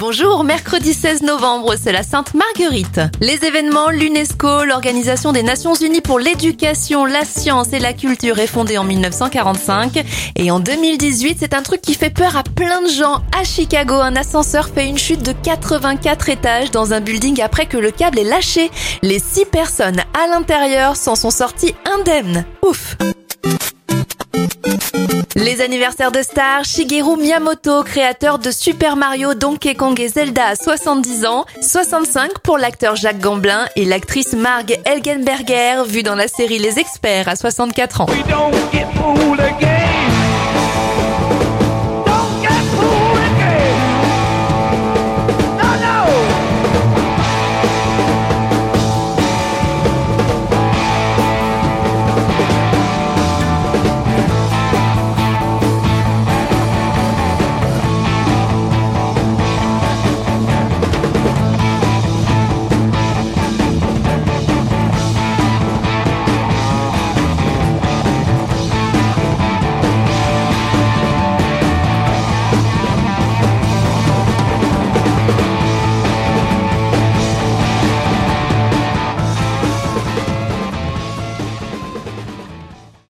Bonjour, 0.00 0.42
mercredi 0.42 0.94
16 0.94 1.22
novembre, 1.22 1.74
c'est 1.80 1.92
la 1.92 2.02
Sainte 2.02 2.32
Marguerite. 2.34 3.00
Les 3.20 3.44
événements, 3.44 3.90
l'UNESCO, 3.90 4.64
l'Organisation 4.64 5.32
des 5.32 5.42
Nations 5.42 5.74
Unies 5.74 6.00
pour 6.00 6.18
l'éducation, 6.18 7.04
la 7.04 7.24
science 7.24 7.74
et 7.74 7.78
la 7.78 7.92
culture 7.92 8.38
est 8.38 8.46
fondée 8.46 8.78
en 8.78 8.84
1945. 8.84 10.02
Et 10.34 10.50
en 10.50 10.60
2018, 10.60 11.36
c'est 11.38 11.54
un 11.54 11.62
truc 11.62 11.82
qui 11.82 11.94
fait 11.94 12.10
peur 12.10 12.36
à 12.36 12.42
plein 12.42 12.80
de 12.80 12.88
gens. 12.88 13.22
À 13.38 13.44
Chicago, 13.44 13.94
un 13.94 14.16
ascenseur 14.16 14.70
fait 14.70 14.88
une 14.88 14.98
chute 14.98 15.22
de 15.22 15.32
84 15.32 16.30
étages 16.30 16.70
dans 16.70 16.94
un 16.94 17.00
building 17.00 17.40
après 17.42 17.66
que 17.66 17.76
le 17.76 17.90
câble 17.90 18.18
est 18.18 18.24
lâché. 18.24 18.70
Les 19.02 19.20
6 19.20 19.44
personnes 19.52 20.00
à 20.20 20.26
l'intérieur 20.26 20.96
s'en 20.96 21.14
sont 21.14 21.30
sorties 21.30 21.74
indemnes. 21.84 22.44
Ouf 22.62 22.96
les 25.42 25.60
anniversaires 25.60 26.12
de 26.12 26.22
stars, 26.22 26.64
Shigeru 26.64 27.16
Miyamoto, 27.16 27.82
créateur 27.82 28.38
de 28.38 28.50
Super 28.52 28.96
Mario, 28.96 29.34
Donkey 29.34 29.74
Kong 29.74 29.98
et 29.98 30.08
Zelda 30.08 30.46
à 30.46 30.54
70 30.54 31.26
ans, 31.26 31.44
65 31.60 32.38
pour 32.44 32.58
l'acteur 32.58 32.94
Jacques 32.94 33.18
Gamblin 33.18 33.66
et 33.74 33.84
l'actrice 33.84 34.34
Marg 34.34 34.78
Elgenberger, 34.84 35.82
vue 35.86 36.04
dans 36.04 36.14
la 36.14 36.28
série 36.28 36.58
Les 36.58 36.78
Experts 36.78 37.28
à 37.28 37.34
64 37.34 38.02
ans. 38.02 38.06